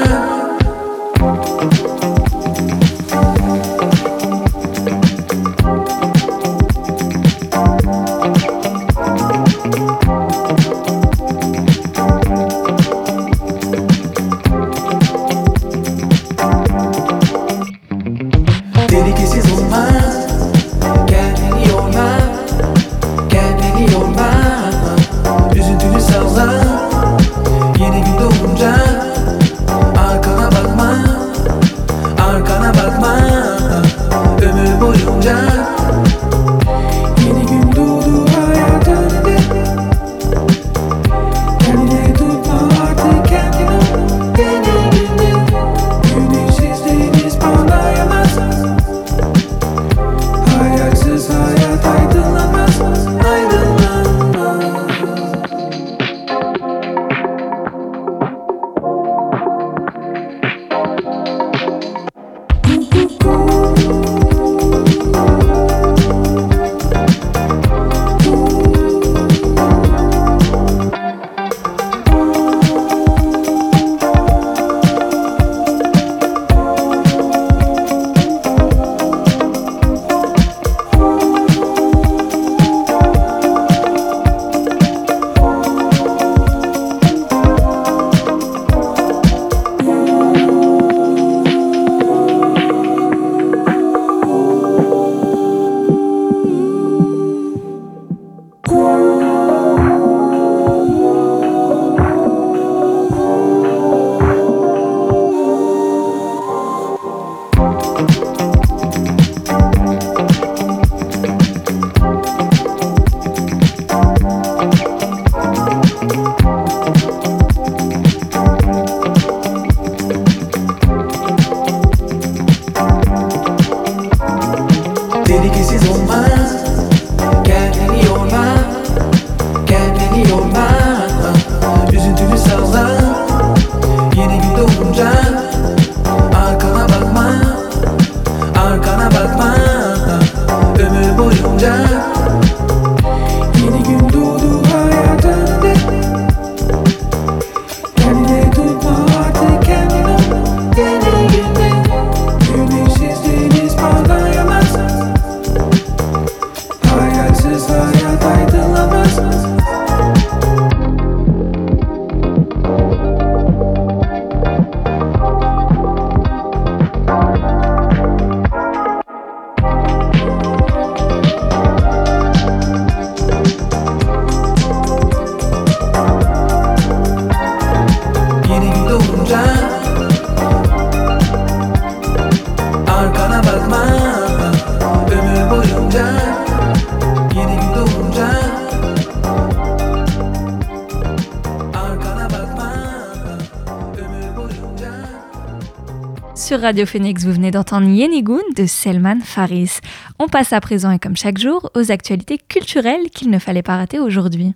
[196.61, 199.81] Radio Phoenix, vous venez d'entendre Yenigun de Selman Faris.
[200.19, 203.77] On passe à présent et comme chaque jour aux actualités culturelles qu'il ne fallait pas
[203.77, 204.55] rater aujourd'hui.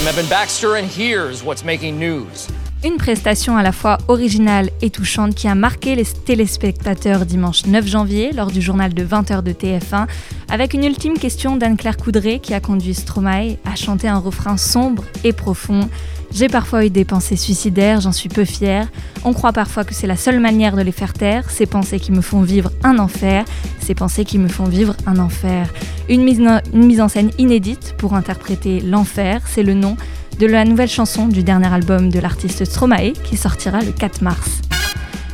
[0.00, 2.48] I'm Evan Baxter and here's what's making news.
[2.82, 7.86] Une prestation à la fois originale et touchante qui a marqué les téléspectateurs dimanche 9
[7.86, 10.06] janvier lors du journal de 20h de TF1
[10.48, 15.04] avec une ultime question d'Anne-Claire Coudray qui a conduit Stromae à chanter un refrain sombre
[15.24, 15.90] et profond.
[16.32, 18.88] J'ai parfois eu des pensées suicidaires, j'en suis peu fière.
[19.24, 22.12] On croit parfois que c'est la seule manière de les faire taire, ces pensées qui
[22.12, 23.44] me font vivre un enfer,
[23.80, 25.68] ces pensées qui me font vivre un enfer.
[26.08, 29.98] Une mise, une mise en scène inédite pour interpréter l'enfer, c'est le nom
[30.38, 34.60] de la nouvelle chanson du dernier album de l'artiste Stromae qui sortira le 4 mars.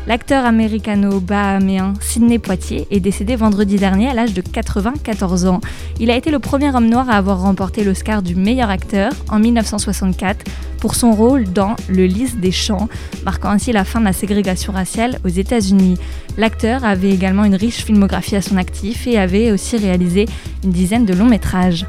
[0.06, 5.60] L'acteur américano-bahaméen Sidney Poitier est décédé vendredi dernier à l'âge de 94 ans.
[5.98, 9.40] Il a été le premier homme noir à avoir remporté l'Oscar du meilleur acteur en
[9.40, 10.44] 1964
[10.80, 12.88] pour son rôle dans Le Lys des Champs,
[13.24, 15.98] marquant ainsi la fin de la ségrégation raciale aux États-Unis.
[16.36, 20.26] L'acteur avait également une riche filmographie à son actif et avait aussi réalisé
[20.64, 21.86] une dizaine de longs métrages.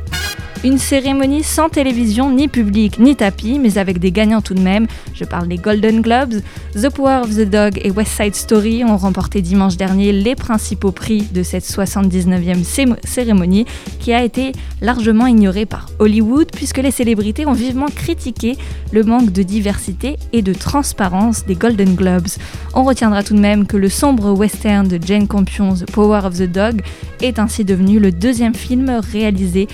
[0.63, 4.87] Une cérémonie sans télévision, ni public, ni tapis, mais avec des gagnants tout de même.
[5.13, 6.41] Je parle des Golden Globes.
[6.73, 10.91] The Power of the Dog et West Side Story ont remporté dimanche dernier les principaux
[10.91, 12.65] prix de cette 79e
[13.05, 13.65] cérémonie
[13.99, 18.57] qui a été largement ignorée par Hollywood puisque les célébrités ont vivement critiqué
[18.91, 22.27] le manque de diversité et de transparence des Golden Globes.
[22.73, 26.37] On retiendra tout de même que le sombre western de Jane Campion, The Power of
[26.37, 26.81] the Dog,
[27.21, 29.67] est ainsi devenu le deuxième film réalisé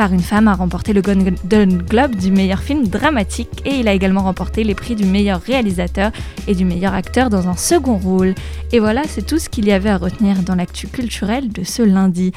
[0.00, 3.92] par une femme a remporté le Golden Globe du meilleur film dramatique et il a
[3.92, 6.10] également remporté les prix du meilleur réalisateur
[6.46, 8.34] et du meilleur acteur dans un second rôle.
[8.72, 11.82] Et voilà, c'est tout ce qu'il y avait à retenir dans l'actu culturel de ce
[11.82, 12.32] lundi.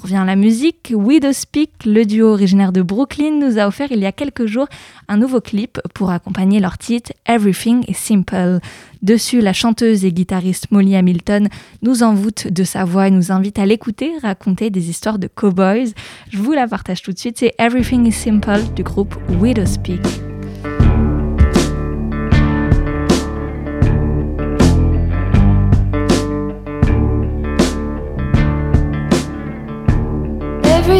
[0.00, 0.92] Revient la musique.
[0.94, 4.68] Widow Speak, le duo originaire de Brooklyn, nous a offert il y a quelques jours
[5.08, 8.60] un nouveau clip pour accompagner leur titre Everything is Simple.
[9.02, 11.48] Dessus, la chanteuse et guitariste Molly Hamilton
[11.82, 15.92] nous envoûte de sa voix et nous invite à l'écouter raconter des histoires de cowboys.
[16.30, 20.27] Je vous la partage tout de suite, c'est Everything is Simple du groupe Widow Speak.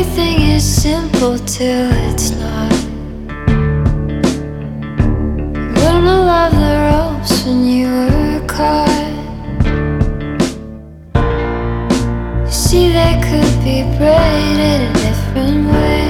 [0.01, 2.72] Everything is simple till it's not.
[5.74, 9.11] Wouldn't have loved the ropes when you were caught.
[12.44, 16.07] You see, they could be braided a different way,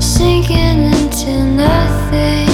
[0.00, 2.47] sinking into nothing.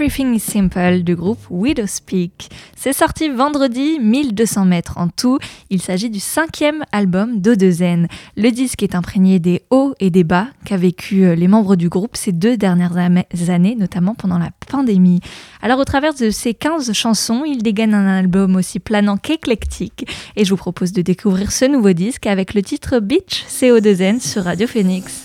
[0.00, 2.50] Everything is Simple du groupe Widowspeak.
[2.76, 5.40] C'est sorti vendredi, 1200 mètres en tout.
[5.70, 8.06] Il s'agit du cinquième album d'Odezen.
[8.36, 11.88] Le disque est imprégné des hauts et des bas qu'a vécu euh, les membres du
[11.88, 12.96] groupe ces deux dernières
[13.48, 15.18] années, notamment pendant la pandémie.
[15.62, 20.08] Alors au travers de ces 15 chansons, il dégaine un album aussi planant qu'éclectique.
[20.36, 24.44] Et je vous propose de découvrir ce nouveau disque avec le titre Beach CO2N sur
[24.44, 25.24] Radio Phoenix.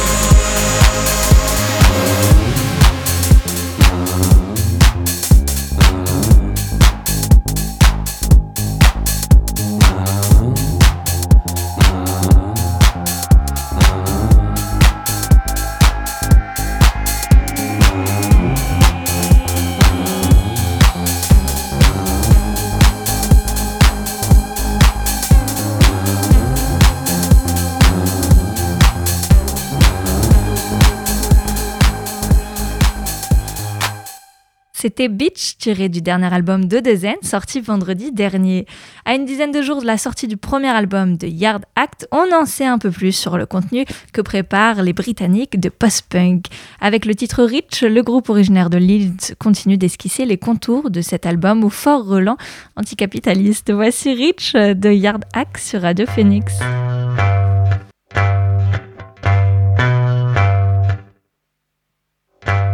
[35.07, 38.65] Beach, tiré du dernier album de Dezen, sorti vendredi dernier.
[39.05, 42.27] À une dizaine de jours de la sortie du premier album de Yard Act, on
[42.33, 46.45] en sait un peu plus sur le contenu que préparent les Britanniques de post-punk.
[46.79, 51.25] Avec le titre Rich, le groupe originaire de Leeds continue d'esquisser les contours de cet
[51.25, 52.37] album au fort relent
[52.75, 53.71] anticapitaliste.
[53.71, 56.53] Voici Rich de Yard Act sur Radio Phoenix.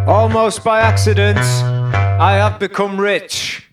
[0.07, 1.76] Almost by accident.
[2.19, 3.69] I have become rich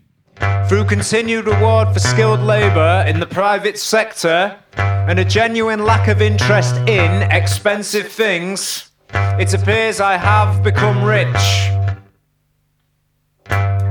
[0.69, 6.23] through continued reward for skilled labour in the private sector and a genuine lack of
[6.23, 8.91] interest in expensive things.
[9.13, 11.71] It appears I have become rich.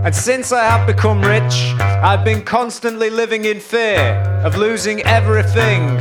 [0.06, 5.98] And since I have become rich, I've been constantly living in fear of losing everything,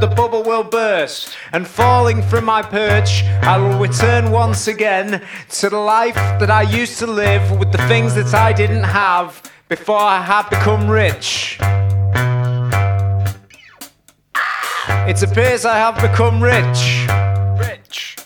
[0.00, 5.68] the bubble will burst, and falling from my perch, I will return once again to
[5.68, 9.98] the life that I used to live with the things that I didn't have before
[9.98, 11.58] I had become rich.
[15.06, 17.06] It appears I have become rich.
[17.58, 18.16] Rich.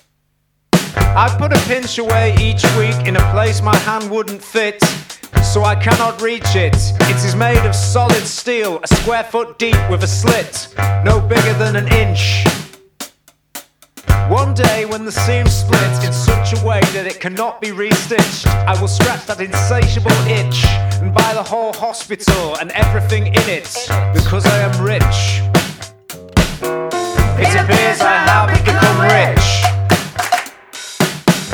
[0.97, 4.81] I put a pinch away each week in a place my hand wouldn't fit
[5.55, 6.75] so I cannot reach it.
[6.75, 10.75] It is made of solid steel, a square foot deep with a slit,
[11.05, 12.45] no bigger than an inch.
[14.29, 18.49] One day, when the seam splits in such a way that it cannot be restitched,
[18.67, 20.65] I will scratch that insatiable itch
[21.01, 23.71] and buy the whole hospital and everything in it
[24.13, 25.41] because I am rich.
[27.39, 29.47] It appears I have become rich.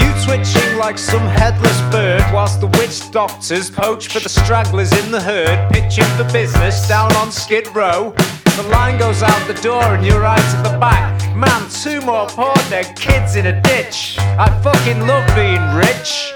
[0.01, 5.13] You twitching like some headless bird, whilst the witch doctors poach for the stragglers in
[5.13, 8.15] the herd, pitching for business down on Skid Row.
[8.57, 11.37] The line goes out the door and you're right at the back.
[11.37, 14.17] Man, two more poor dead kids in a ditch.
[14.19, 16.33] I fucking love being rich.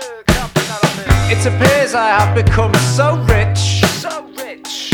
[1.32, 3.80] It appears I have become so rich.
[4.02, 4.92] So rich.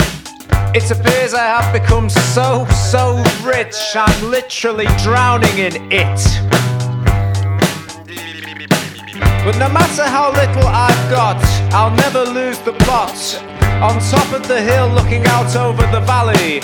[0.76, 3.74] It appears I have become so, so rich.
[3.96, 6.69] I'm literally drowning in it.
[9.42, 13.16] But no matter how little I've got, I'll never lose the plot.
[13.80, 16.56] On top of the hill, looking out over the valley,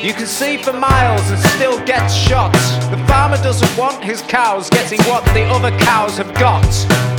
[0.00, 2.54] you can see for miles and still get shot.
[2.90, 6.64] The farmer doesn't want his cows getting what the other cows have got.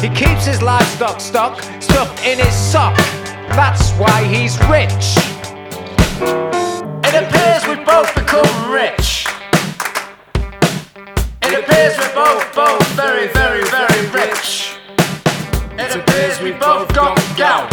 [0.02, 2.98] He keeps his livestock stock stuffed in his sock.
[3.56, 5.16] That's why he's rich.
[7.06, 9.13] It appears we've both become rich.
[16.44, 17.72] We both got gout.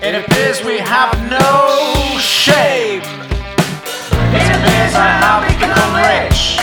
[0.00, 3.02] It appears we have no shame.
[4.38, 6.62] It appears I have become rich.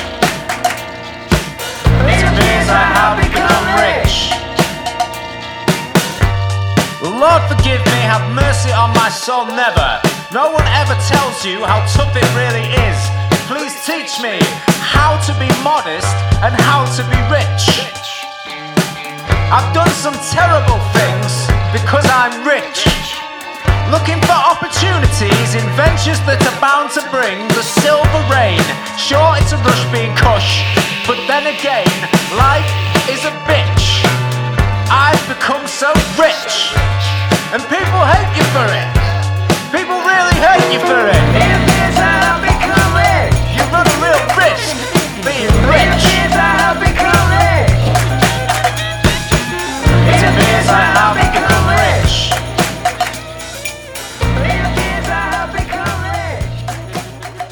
[2.08, 4.32] It appears I have become rich.
[7.04, 10.00] Lord forgive me, have mercy on my soul, never.
[10.32, 13.00] No one ever tells you how tough it really is.
[13.52, 14.40] Please teach me
[14.80, 18.17] how to be modest and how to be rich.
[19.48, 22.84] I've done some terrible things because I'm rich.
[23.88, 28.60] Looking for opportunities in ventures that are bound to bring the silver rain.
[29.00, 30.68] Sure, it's a rush being cush,
[31.08, 31.88] but then again,
[32.36, 32.68] life
[33.08, 34.04] is a bitch.
[34.92, 36.76] I've become so rich,
[37.56, 38.88] and people hate you for it.
[39.72, 41.77] People really hate you for it.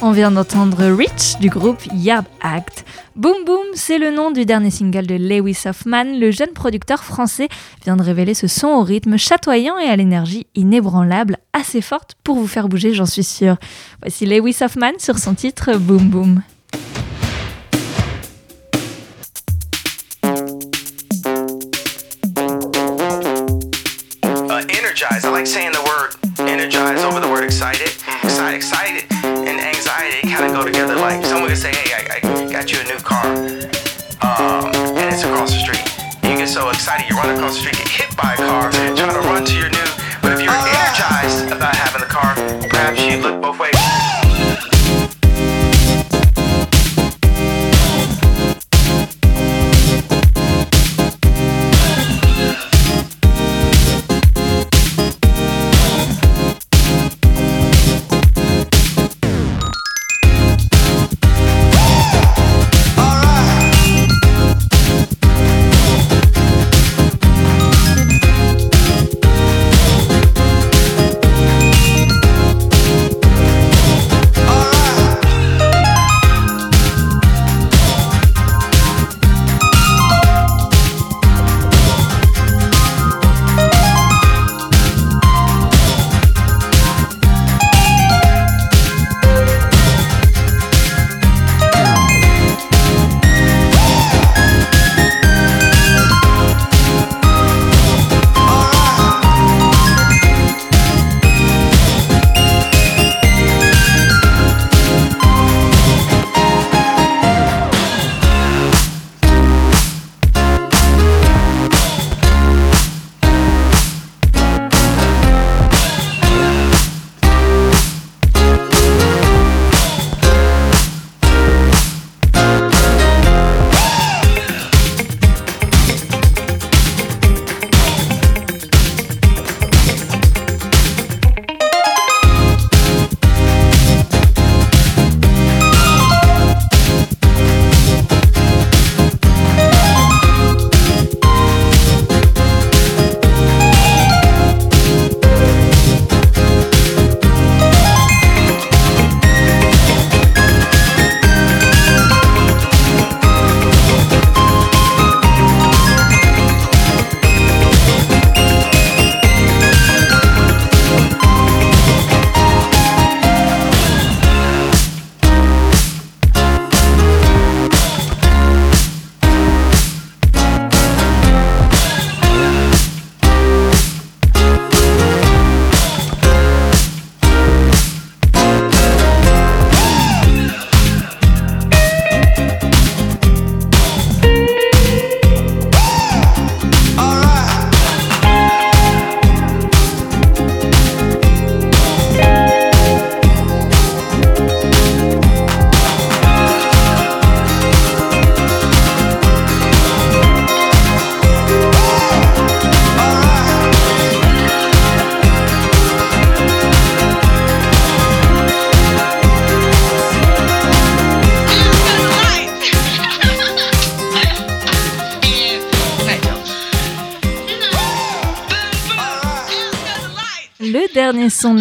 [0.07, 2.85] On vient d'entendre Rich du groupe Yard Act.
[3.15, 6.19] Boom Boom, c'est le nom du dernier single de Lewis Hoffman.
[6.19, 7.49] Le jeune producteur français
[7.83, 12.35] vient de révéler ce son au rythme chatoyant et à l'énergie inébranlable, assez forte pour
[12.35, 13.57] vous faire bouger, j'en suis sûre.
[14.03, 16.43] Voici Lewis Hoffman sur son titre Boom Boom.
[24.55, 25.25] uh, energized.
[25.25, 26.15] I like saying the word
[26.47, 27.89] energized over the word excited.
[28.23, 29.14] Excited, excited, and anxiety
[30.35, 30.95] kind of go together.
[30.95, 33.25] Like someone could say, "Hey, I, I got you a new car,"
[34.19, 34.67] um,
[34.99, 35.85] and it's across the street.
[36.23, 38.95] You get so excited, you run across the street, get hit by a car, trying
[38.95, 39.89] to run to your new.
[40.21, 42.35] But if you're energized about having the car,
[42.67, 43.74] perhaps you look both ways.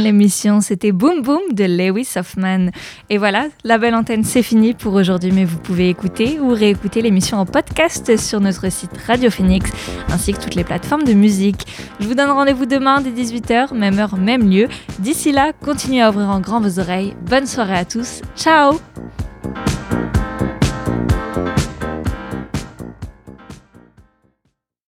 [0.05, 2.71] L'émission, c'était Boom Boom de Lewis Hoffman.
[3.11, 7.03] Et voilà, la belle antenne, c'est fini pour aujourd'hui, mais vous pouvez écouter ou réécouter
[7.03, 9.71] l'émission en podcast sur notre site Radio Phoenix,
[10.09, 11.67] ainsi que toutes les plateformes de musique.
[11.99, 14.69] Je vous donne rendez-vous demain dès 18h, même heure, même lieu.
[15.01, 17.17] D'ici là, continuez à ouvrir en grand vos oreilles.
[17.29, 18.21] Bonne soirée à tous.
[18.37, 18.79] Ciao